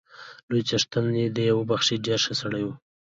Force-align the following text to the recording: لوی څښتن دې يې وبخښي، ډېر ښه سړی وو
لوی 0.49 0.61
څښتن 0.69 1.05
دې 1.35 1.43
يې 1.49 1.53
وبخښي، 1.57 1.95
ډېر 2.05 2.19
ښه 2.25 2.33
سړی 2.41 2.61
وو 2.65 2.73